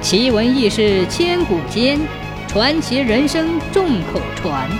[0.00, 1.98] 奇闻异事千古间，
[2.46, 4.70] 传奇人生众口传。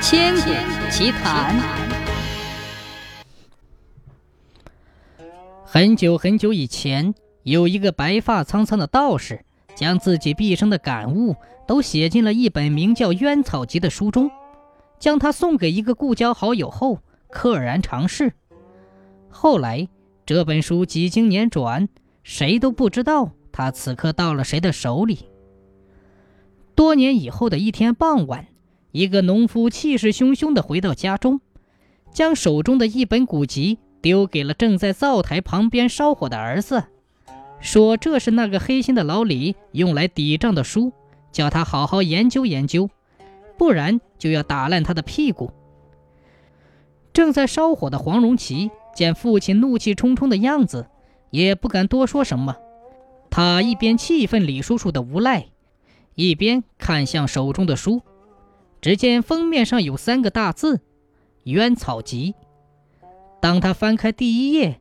[0.00, 1.54] 千古奇谈。
[5.62, 9.44] 很久很久以前，有一个白发苍苍的道士，
[9.74, 11.36] 将自己毕生的感悟
[11.66, 14.30] 都写进了一本名叫《渊草集》的书中，
[14.98, 18.32] 将它送给一个故交好友后，溘然长逝。
[19.28, 19.86] 后来，
[20.24, 21.88] 这本书几经年转，
[22.22, 23.32] 谁都不知道。
[23.56, 25.30] 他此刻到了谁的手里？
[26.74, 28.48] 多年以后的一天傍晚，
[28.92, 31.40] 一个农夫气势汹汹地回到家中，
[32.12, 36.84] 将手中的一本古籍丢给了正在灶台旁边烧火的儿子，
[37.58, 40.92] 说：“这是那个黑心的老李用来抵账的书，
[41.32, 42.90] 叫他好好研究研究，
[43.56, 45.50] 不然就要打烂他的屁股。”
[47.14, 50.88] 正在烧火的黄荣奇见父亲怒气冲冲的样子，
[51.30, 52.54] 也不敢多说什么。
[53.36, 55.48] 他一边气愤李叔叔的无赖，
[56.14, 58.00] 一边看向手中的书。
[58.80, 60.80] 只见封面上有三个大字
[61.44, 62.34] “冤草集”。
[63.42, 64.80] 当他翻开第一页，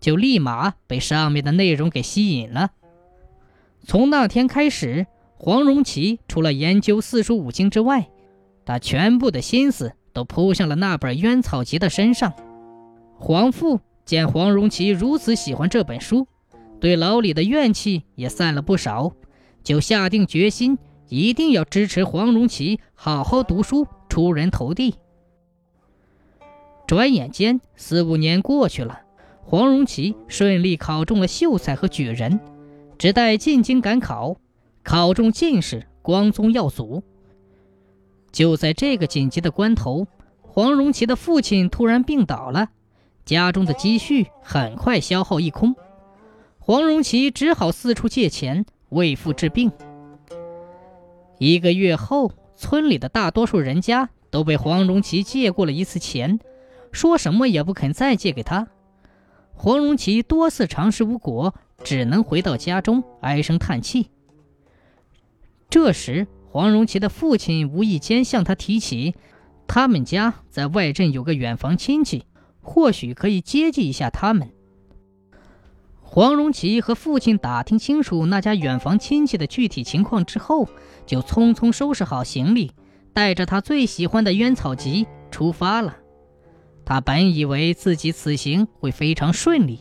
[0.00, 2.70] 就立马被上面的内容给吸引了。
[3.84, 8.08] 从那天开始，黄荣奇除了研究四书五经之外，
[8.64, 12.32] 他全部的心思都扑向了那本《冤草集》的身上。
[13.18, 16.26] 黄父见黄荣奇如此喜欢这本书。
[16.80, 19.12] 对老李的怨气也散了不少，
[19.62, 20.78] 就下定决心，
[21.08, 24.94] 一定要支持黄荣奇好好读书，出人头地。
[26.86, 29.02] 转眼间四五年过去了，
[29.44, 32.40] 黄荣奇顺利考中了秀才和举人，
[32.98, 34.36] 只待进京赶考，
[34.82, 37.02] 考中进士，光宗耀祖。
[38.32, 40.06] 就在这个紧急的关头，
[40.40, 42.70] 黄荣奇的父亲突然病倒了，
[43.24, 45.76] 家中的积蓄很快消耗一空。
[46.62, 49.72] 黄荣奇只好四处借钱为父治病。
[51.38, 56.38] 一个月后，村里的大多数人家都被黄荣奇借过了一次钱，
[56.92, 58.68] 说什么也不肯再借给他。
[59.54, 64.10] 黄荣奇多次尝试无果，只能回到家中唉声叹气。
[65.70, 69.14] 这时，黄荣奇的父亲无意间向他提起，
[69.66, 72.26] 他们家在外镇有个远房亲戚，
[72.60, 74.52] 或许可以接济一下他们。
[76.12, 80.68] 黄荣奇和父亲打听清楚那家远房亲戚的具体情况之后，
[81.06, 82.72] 就匆匆收拾好行李，
[83.12, 85.96] 带着他最喜欢的烟草集出发了。
[86.84, 89.78] 他本以为自己此行会非常顺利，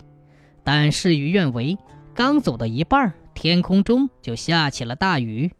[0.63, 1.79] 但事与愿违，
[2.13, 5.51] 刚走到一半，天空中就下起了大雨。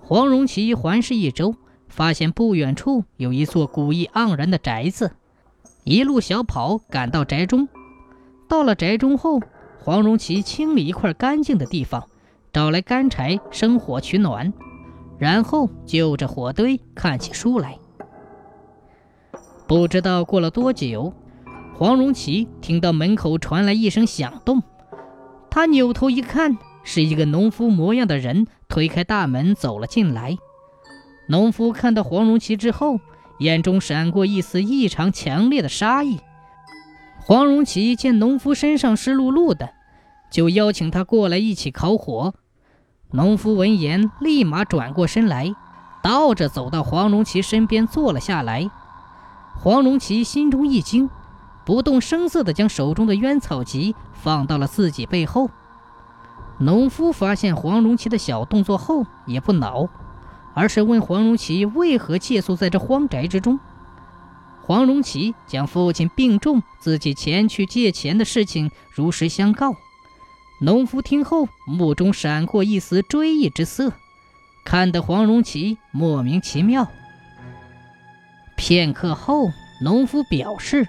[0.00, 1.54] 黄荣奇环视一周，
[1.86, 5.12] 发现不远处有一座古意盎然的宅子，
[5.84, 7.68] 一路小跑赶到宅中。
[8.48, 9.40] 到了宅中后，
[9.78, 12.08] 黄荣奇清理一块干净的地方，
[12.52, 14.52] 找来干柴生火取暖，
[15.18, 17.78] 然后就着火堆看起书来。
[19.66, 21.12] 不知道过了多久，
[21.74, 24.62] 黄荣奇听到门口传来一声响动，
[25.50, 30.36] 他扭头一看，是一个农夫模样的人推开大门走了进来。
[31.28, 33.00] 农夫看到黄荣奇之后，
[33.38, 36.20] 眼中闪过一丝异常强烈的杀意。
[37.26, 39.70] 黄荣奇见农夫身上湿漉漉的，
[40.30, 42.34] 就邀请他过来一起烤火。
[43.12, 45.54] 农夫闻言，立马转过身来，
[46.02, 48.70] 倒着走到黄荣奇身边坐了下来。
[49.56, 51.08] 黄荣奇心中一惊，
[51.64, 55.48] 不动声色地将手中的烟草集放到了自己背后。
[56.58, 59.88] 农夫发现黄荣奇的小动作后，也不恼，
[60.52, 63.58] 而是问黄荣奇为何借宿在这荒宅之中。
[64.66, 69.76] 黄荣奇将父亲病重、自己前去借钱的事情如实相告。
[70.58, 73.92] 农夫听后，目中闪过一丝追忆之色，
[74.64, 76.88] 看得黄荣奇莫名其妙。
[78.56, 79.50] 片刻后，
[79.82, 80.88] 农夫表示：“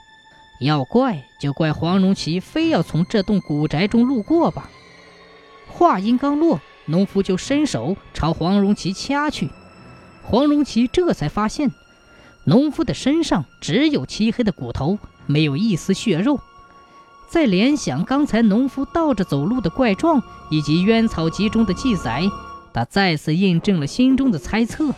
[0.61, 4.69] 要怪就怪黄荣奇非要从这栋古宅中路过吧。”
[5.67, 9.49] 话音刚落，农夫就伸手朝黄荣奇掐去。
[10.23, 11.69] 黄荣奇这才发现。
[12.45, 16.39] 农夫的身上只有漆黑的骨头，没有一丝血肉。
[17.27, 20.21] 再联想刚才农夫倒着走路的怪状，
[20.51, 22.21] 以及渊草集中的记载，
[22.71, 24.93] 他再次印证了心中的猜测。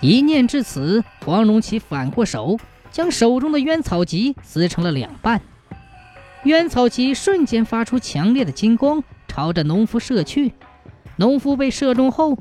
[0.00, 2.58] 一念至此，黄荣奇反过手，
[2.92, 5.42] 将手中的渊草集撕成了两半。
[6.44, 10.54] 渊草集瞬间发出强烈的金光，朝着农夫射去。
[11.16, 12.38] 农夫被射中后，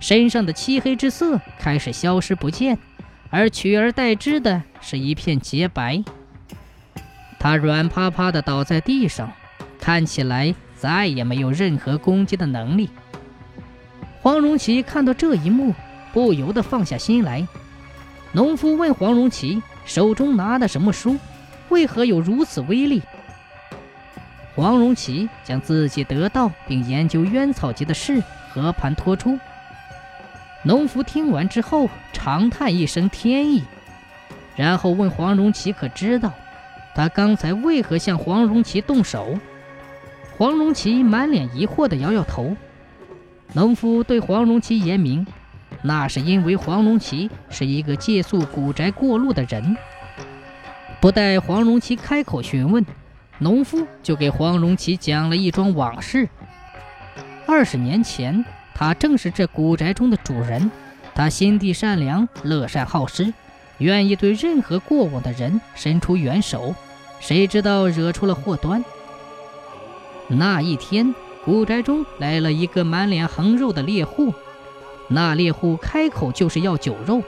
[0.00, 2.78] 身上的漆黑之色开始消失不见。
[3.30, 6.02] 而取而代之的是一片洁白。
[7.38, 9.30] 他软趴趴地倒在地上，
[9.78, 12.90] 看起来再也没有任何攻击的能力。
[14.20, 15.74] 黄荣奇看到这一幕，
[16.12, 17.46] 不由得放下心来。
[18.32, 21.16] 农夫问黄荣奇：“手中拿的什么书？
[21.68, 23.02] 为何有如此威力？”
[24.56, 28.20] 黄荣奇将自己得到并研究烟草集的事
[28.50, 29.38] 和盘托出。
[30.68, 33.64] 农夫听完之后，长叹一声天意，
[34.54, 36.30] 然后问黄荣奇：“可知道
[36.94, 39.38] 他刚才为何向黄荣奇动手？”
[40.36, 42.54] 黄荣奇满脸疑惑地摇摇头。
[43.54, 45.26] 农夫对黄荣奇言明
[45.80, 49.74] ：“那是因为黄荣奇是一个借宿古宅过路的人。”
[51.00, 52.84] 不待黄荣奇开口询问，
[53.38, 56.28] 农夫就给黄荣奇讲了一桩往事。
[57.46, 58.44] 二十年前。
[58.78, 60.70] 他正是这古宅中的主人，
[61.12, 63.34] 他心地善良，乐善好施，
[63.78, 66.72] 愿意对任何过往的人伸出援手。
[67.18, 68.84] 谁知道惹出了祸端？
[70.28, 71.12] 那一天，
[71.44, 74.32] 古宅中来了一个满脸横肉的猎户，
[75.08, 77.20] 那猎户开口就是要酒肉。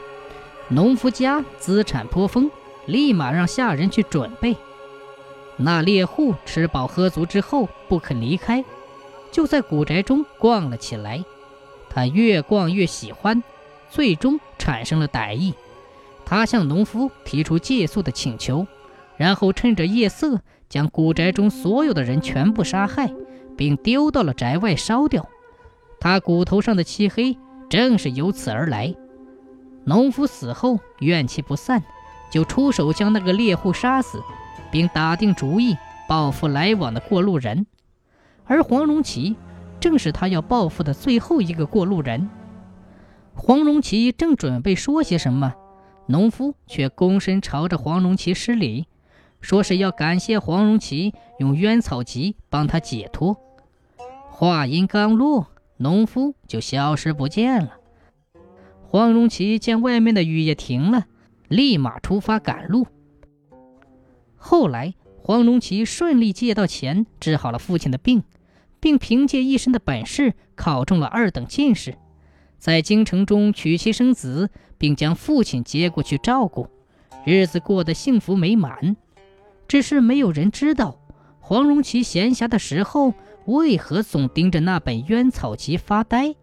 [0.68, 2.48] 农夫家资产颇丰，
[2.86, 4.56] 立马让下人去准备。
[5.56, 8.64] 那猎户吃饱喝足之后不肯离开，
[9.32, 11.24] 就在古宅中逛了起来。
[11.90, 13.42] 他越逛越喜欢，
[13.90, 15.52] 最终产生了歹意。
[16.24, 18.64] 他向农夫提出借宿的请求，
[19.16, 23.12] 然后趁着夜色将古宅中所有的人全部杀害，
[23.56, 25.28] 并丢到了宅外烧掉。
[25.98, 27.36] 他骨头上的漆黑
[27.68, 28.94] 正是由此而来。
[29.84, 31.82] 农夫死后怨气不散，
[32.30, 34.22] 就出手将那个猎户杀死，
[34.70, 35.76] 并打定主意
[36.08, 37.66] 报复来往的过路人。
[38.44, 39.34] 而黄荣奇。
[39.80, 42.28] 正是他要报复的最后一个过路人。
[43.34, 45.54] 黄荣奇正准备说些什么，
[46.06, 48.86] 农夫却躬身朝着黄荣奇施礼，
[49.40, 53.36] 说是要感谢黄荣奇用冤草集帮他解脱。
[54.28, 55.48] 话音刚落，
[55.78, 57.78] 农夫就消失不见了。
[58.82, 61.06] 黄荣奇见外面的雨也停了，
[61.48, 62.86] 立马出发赶路。
[64.36, 68.24] 后来，黄荣奇顺利借到钱，治好了父亲的病。
[68.80, 71.94] 并凭借一身的本事考中了二等进士，
[72.58, 76.66] 在京城中娶妻生子，并将父亲接过去照顾，
[77.24, 78.96] 日子过得幸福美满。
[79.68, 80.98] 只是没有人知道，
[81.38, 86.34] 黄荣奇闲暇的时候为何总盯着那本《冤草集》发呆。